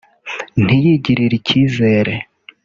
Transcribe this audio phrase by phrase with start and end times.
[0.63, 2.13] ntiyigirire icyizere